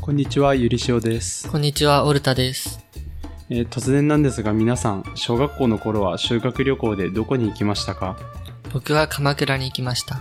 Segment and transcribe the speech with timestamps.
[0.00, 2.84] こんにちは、ゆりしおです、こんにちは、オルタです。
[3.50, 8.16] えー突然なんですが皆さん、小学校の頃は修学旅行でどこに行きましたか？
[8.72, 10.20] 僕は鎌倉に行きました。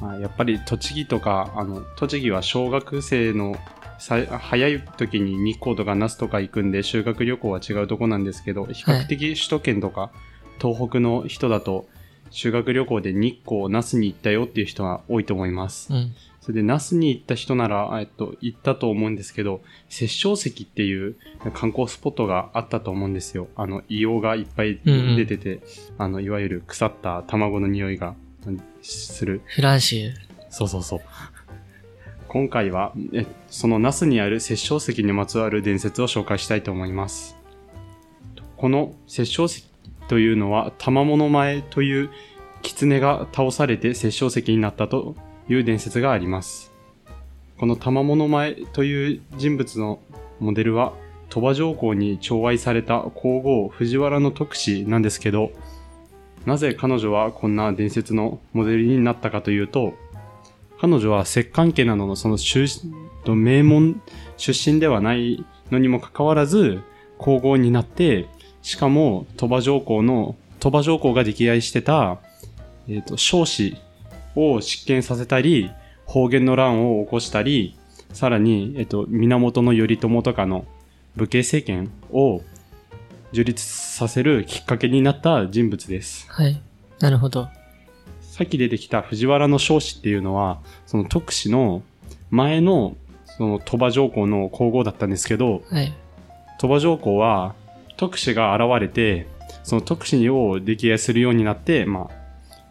[0.00, 3.56] あやっぱり栃木とか、あの、栃木は小学生の
[3.98, 10.10] さ早い時に日光とか那須とか行くんで修学旅行は違うとこなんですけど、比較的首都圏とか
[10.60, 11.86] 東北の人だと
[12.30, 15.92] 修学旅行で日光、那須に行ったよっていう人が多いと思います。
[15.92, 16.14] うん。
[16.40, 19.60] それで、那須に行った人なら、えっと、行ったと思うんですけど、
[19.90, 21.16] 殺生石っていう
[21.52, 23.48] 観光スポットがあったと思うんですよ。
[23.56, 25.60] あの、硫黄がいっぱい出てて、
[25.98, 28.14] あの、いわゆる腐った卵の匂いが
[28.46, 29.42] うんする。
[29.46, 30.12] フランシュ。
[30.48, 31.00] そうそうそう。
[32.28, 37.36] 今回は、えその那須にある殺生石にまつわる伝説を紹介したいと思います。
[38.56, 39.66] この殺生石
[40.08, 42.10] というのは、賜物前という
[42.62, 45.16] 狐が倒されて殺生石になったと
[45.50, 46.72] いう伝説があります。
[47.58, 49.98] この賜物前という人物の
[50.38, 50.92] モデルは、
[51.28, 55.50] 鳥羽上皇に寵愛された皇后藤原の徳氏なんですけど、
[56.46, 59.94] なぜ彼女はこんな伝説のモデルになったかというと、
[60.80, 62.38] 彼女は摂関家などのその
[63.34, 64.00] 名門
[64.38, 66.80] 出身ではないのにもかかわらず、
[67.18, 68.28] 皇后になって、
[68.62, 72.18] しかも鳥羽上皇の、鳥羽上皇が溺愛してた、
[72.88, 73.76] えっ、と、少子
[74.36, 75.70] を執権させたり、
[76.06, 77.76] 方言の乱を起こしたり、
[78.12, 80.64] さらに、えっ、と、源頼朝とかの
[81.16, 82.42] 武家政権を
[83.32, 86.26] 樹立させるきっかけになった人物です。
[86.28, 86.60] はい。
[86.98, 87.48] なるほど。
[88.20, 91.82] さっき出てきた藤原の少子っていうのは、その徳氏の
[92.30, 95.92] 前の、その鳥羽上皇の皇后だったんですけど、はい。
[96.58, 97.54] 鳥羽上皇は
[97.96, 99.26] 徳氏が現れて、
[99.62, 102.19] その徳氏を溺愛するようになって、まあ、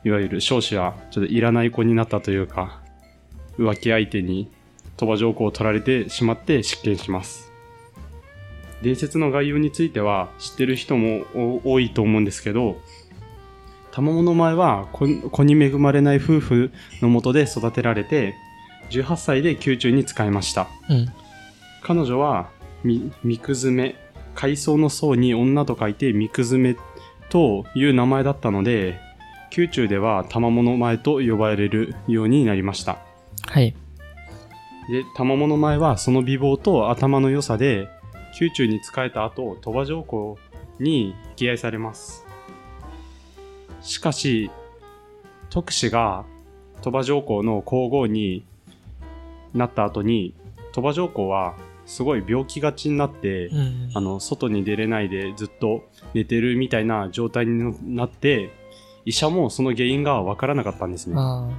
[0.04, 2.82] いわゆる少子はちょっといらない子になったというか、
[3.58, 4.52] 浮気相手に
[4.98, 7.52] 鳥羽上皇を取られてしまって執権します。
[8.82, 12.78] 伝説の概要については知ってる人もお多いと思うんですけど、
[13.92, 16.72] 賜物前は子子に恵まれない夫婦
[17.02, 18.36] のもとで育てられて、
[18.90, 20.68] 18歳で宮中に仕えました。
[20.90, 21.08] うん。
[21.82, 22.50] 彼女は、
[22.84, 23.96] み、みくずめ、
[24.36, 26.76] 海藻の層に女と書いてみくずめ
[27.30, 29.00] という名前だったので、
[29.56, 33.00] 宮中では賜物前と呼ばれるようになりました。
[33.48, 33.76] はい。
[34.90, 37.90] で、賜物前はその美貌と頭の良さで、
[38.40, 40.38] 宮中に仕えた後、鳥羽上皇
[40.80, 42.26] に溺愛されます。
[43.82, 44.50] しかし、
[45.50, 46.26] 徳氏が
[46.82, 48.46] 鳥羽上皇の皇后に
[49.54, 50.34] なった後に、
[50.72, 51.56] 鳥羽上皇は
[51.86, 53.92] すごい病気がちになって、うん。
[53.96, 55.84] あの、外に出れないでずっと
[56.14, 58.52] 寝てるみたいな状態になって、
[59.10, 61.16] 医者もその原因がわからなかったんですね。
[61.18, 61.50] あ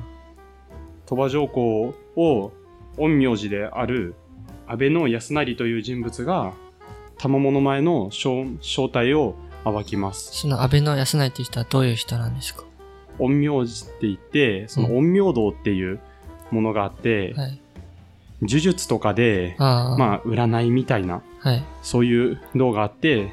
[1.07, 2.53] 鳥羽上皇を
[2.97, 4.15] 陰陽師である
[4.69, 6.53] 安倍の康成という人物が
[7.19, 9.35] 賜物前の正正体を
[9.65, 10.13] 暴きまあ。
[10.13, 10.43] す。
[10.43, 12.63] その安倍の康成っていう人はどういう人なんですか？
[13.19, 15.99] 陰陽師って言って、そのうん陰陽道っていう
[16.53, 17.61] ものがあって、はい。
[18.43, 19.99] 呪術とかで、ああ。
[19.99, 21.65] まあ、占いみたいな、はい。
[21.83, 23.33] そういう道があって、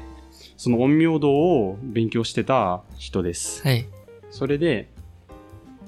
[0.56, 3.62] その陰陽道を勉強してた人です。
[3.62, 3.86] はい。
[4.30, 4.90] それで、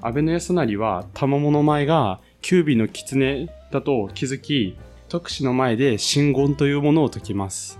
[0.01, 4.77] 安倍の康成は、賜物前が、九尾の狐だと気づき、
[5.09, 7.79] 徳氏の前で真言というものを解きます。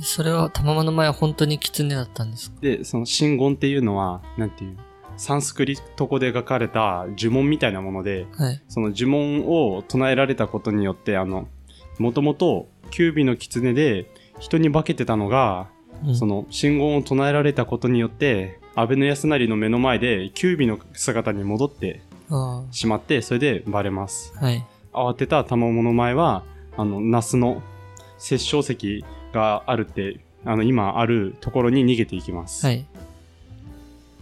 [0.00, 2.56] それは、玉間の前は本当に狐だったんですか？
[2.60, 4.76] で、その真言っていうのは、なんていう、
[5.16, 8.62] サンスクリット語で書かれた呪文みたいなもので、はい。
[8.68, 11.48] その呪文を唱えられたことによって、あの、
[11.98, 14.10] もともと九尾の狐で
[14.40, 15.68] 人に化けてたのが、
[16.04, 24.32] うん、その信言を唱えられたことによって、安倍の康成の目の前で九尾の姿に戻ってあしまって、それでバレます。
[24.36, 24.44] あ。
[24.44, 24.66] はい。
[24.92, 26.44] 慌てた賜物前は、
[26.76, 27.62] あの、那須の
[28.18, 32.66] 殺生石があるって、あの、今あるところに逃げていきます。
[32.66, 32.86] はい。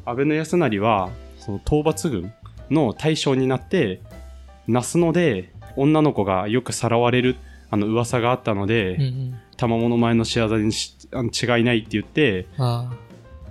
[0.05, 2.33] 安倍の康成は、その討伐軍
[2.71, 4.01] の大将になって、
[4.67, 7.37] 那須野で女の子がよくさらわれる、
[7.71, 9.39] あの、噂があったので、うんうん。
[9.57, 12.47] 賜物前の仕業に違いないって言って。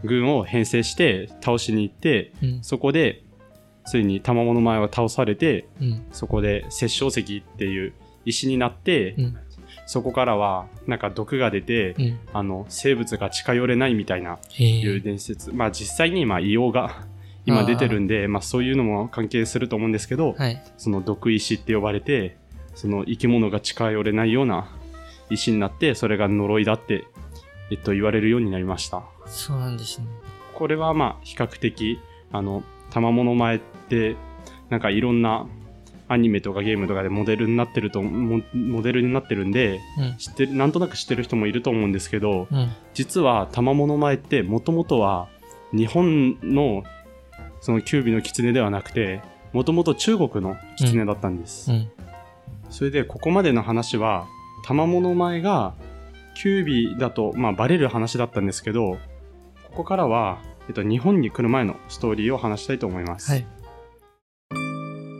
[0.03, 2.63] 軍を編成して倒しに行って、うん。
[2.63, 3.23] そこで、
[3.85, 6.05] ついに賜物前は倒されて、うん。
[6.11, 7.93] そこで殺生石っていう
[8.25, 9.37] 石になって、うん。
[9.85, 12.19] そこからはなんか毒が出て、うん。
[12.33, 14.99] あの生物が近寄れないみたいなへいうえ。
[14.99, 15.51] 伝説。
[15.53, 17.05] まあ実際にまあ硫黄が
[17.45, 20.61] 今出てるんで、まあそういうのも関係すると思うんですけど、はい。
[20.77, 22.37] その毒石って呼ばれて、
[22.75, 24.69] その生き物が近寄れないような
[25.29, 27.05] 石になって、それが呪いだって、
[27.71, 29.03] えっと言われるようになりました。
[29.25, 30.07] そうなんですね。
[30.53, 31.99] これはまあ比較的、
[32.31, 33.59] あの、賜物前っ
[33.89, 34.15] て、
[34.69, 35.47] なんかいろんな、
[36.07, 40.17] アニメとかゲームとかでモデルになってると、モモデルになってるんで、うん。
[40.17, 42.69] 知ってる、なんとなく知ってる人もいると思うんですけど、うん。
[42.93, 45.29] 実は玉物前ってもともとは
[45.71, 46.83] 日本の
[47.61, 49.21] そのキュービの狐ではなくて、
[49.53, 51.71] もともと中国の狐だったんです。
[51.71, 51.89] うん。
[52.69, 54.27] それでここまでの話は、
[54.65, 55.75] 玉物前が
[56.35, 58.97] キュービだと、まあバレる話だったんですけど、
[59.69, 63.31] ここからは、えっと、日本に来る前のストーリーを話したいと思います。
[63.31, 63.45] はい。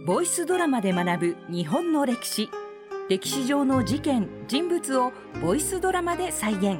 [0.05, 2.49] ボイスドラマで学ぶ日本の歴史
[3.07, 6.79] 歴史上の事件人物をボイスドラマで再現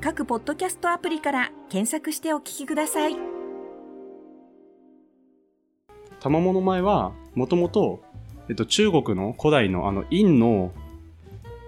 [0.00, 3.16] 各ポッドキャストアプリから検索してお聞きください
[6.20, 8.02] 玉物前は、もともと、
[8.48, 10.72] えっと、中国の古代のあの、陰の、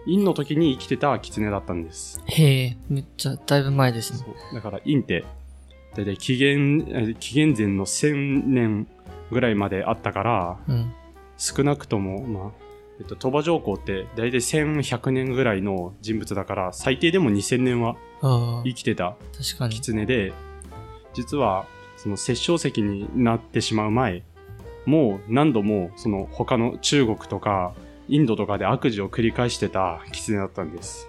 [0.06, 2.22] 陰の時に生きてた狐だったんです。
[2.26, 4.34] へえ、めっちゃ、だいぶ前ですね。
[4.54, 5.24] だから陰って、
[5.94, 8.86] だいたい紀元、え紀元前の1000年
[9.30, 10.92] ぐらいまであったから、うん。
[11.36, 12.52] 少なくとも、まあ、
[12.98, 17.96] えっと、鳥羽上皇ってだいたい1100年ぐらいの人物だから、最低でも2000年は
[18.64, 19.74] 生きてた確かに。
[19.74, 20.32] 狐で、
[21.12, 21.66] 実は、
[21.96, 24.22] その殺生石になってしまう前、
[24.86, 27.74] もう何度も、その他の中国とか、
[28.08, 31.08] インドとかで悪事を繰り返してた狐だったんです。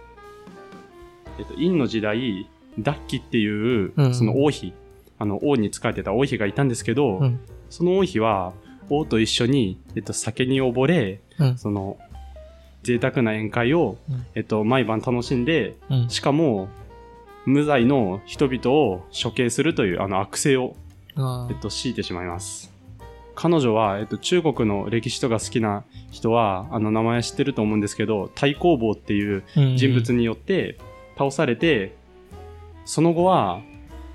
[1.40, 2.50] えっと、陰の時代、
[2.80, 4.74] ダッキっていうう、んその王妃、
[5.20, 7.40] あの、王に仕えてた王妃がいたんですけど、うん。
[7.70, 8.54] その王妃は、
[8.90, 11.58] 王と一緒に、えっと、酒に溺れ、うん。
[11.58, 11.98] その、
[12.84, 16.10] 贅沢な宴会を、うんえっと、毎晩楽しんで、うん。
[16.10, 16.70] しかも、
[17.46, 20.76] 無罪の人々を処刑するというあの悪性を、
[21.16, 22.77] あえっと、強いてしまいます。
[23.38, 29.44] 彼女は、えっと、中国の歴史とか好きな人は、あの、名前知ってると思うんですけど、太公望っていう
[29.76, 30.80] 人物によって
[31.20, 31.96] 倒されて、
[32.84, 33.62] その後は、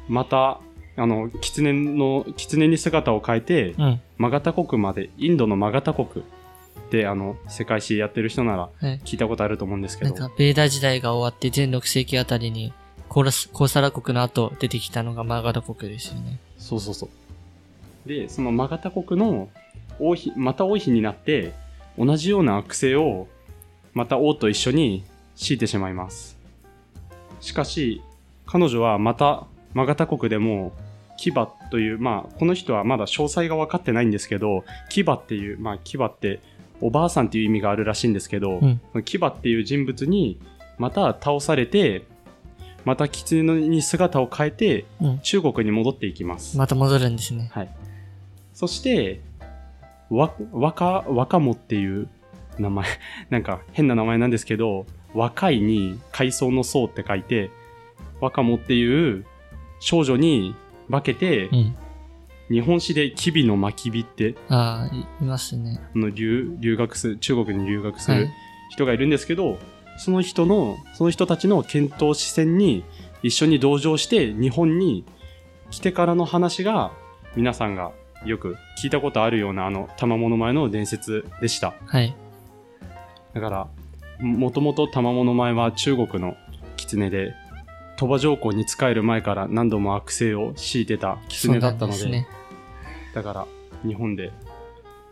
[0.09, 0.61] また、
[0.97, 4.01] あの、狐の、狐に姿を変えて、うん。
[4.19, 6.25] マガタ国まで、インドのマガタ国
[6.91, 9.01] で、あの、世界史やってる人ならはい。
[9.05, 12.73] 聞いたことあると思うんですけど、なんか、ベーダ時代が終わって全6世紀あたりに、
[13.09, 16.41] コーラス、コーサラ国の後出てきたのがマガダ国ですよね。
[16.59, 17.11] そうそうそう。
[18.07, 19.49] で、そのマガタ国の
[19.99, 21.53] 王妃、また王妃になって、
[21.99, 23.29] 同じような悪性を、
[23.95, 25.05] また王と一緒に
[25.37, 26.39] 強いてしまいます。
[27.41, 28.03] しかし、
[28.47, 30.73] 彼女はまた、マガタ国でも、
[31.17, 31.33] 牙
[31.71, 36.41] という、まあ、この人はまだ詳細が分かってないんですけど、牙っていう、まあ、牙って、
[36.81, 40.41] おばあさんっていう意味があるらしいんですけど、うん牙っていう人物に、
[40.79, 42.05] また倒されて、
[42.85, 45.19] また狐に姿を変えて、うん。
[45.21, 46.59] 中国に戻っていきます。
[46.59, 47.49] また戻るんですね。
[47.53, 47.69] はい。
[48.53, 49.21] そして、
[50.11, 52.09] わ、若、若もっていう
[52.59, 52.87] 名前、
[53.31, 57.51] なんか変な名前なんですけど、若いに海藻の層って書いて、
[58.21, 59.25] 若もっていう
[59.81, 60.55] 少女に
[60.91, 61.77] 化けて、うん。
[62.51, 65.81] 日本史でキビの巻き火って、ああ、いいますね。
[65.95, 68.31] あの留留学する、中国に留学するはい。
[68.71, 69.59] 人がいるんですけど、
[69.97, 72.85] その人の、その人たちの検討視線に
[73.23, 75.05] 一緒に同乗して日本に
[75.71, 76.93] 来てからの話が
[77.37, 77.93] 皆さんが
[78.25, 81.75] よく聞いたことあるようなあの玉物前の伝説でした。
[81.87, 82.15] はい。
[83.35, 83.69] だから、
[84.21, 86.37] もともと玉物前は中国の
[86.77, 87.35] 狐で、
[87.97, 92.27] 鳥羽上皇に仕える前から何度も悪性を強いてた狐だったので、ね。
[93.15, 93.47] だから
[93.87, 94.33] 日本で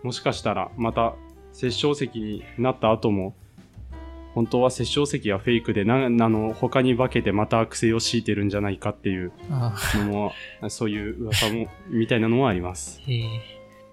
[0.03, 1.15] もしかしたらまた
[1.53, 3.35] 殺生石になった後も
[4.35, 10.33] 本当は殺生石はフェイクでなあの他に化けてまた悪性を強いてるんじゃないかっていうあのも
[10.69, 13.01] そういう噂もみたいなのもあります。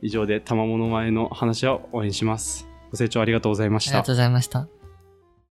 [0.02, 4.77] 以上で玉物前の話は応援しますご清聴ありがとうございましたありがとうございました。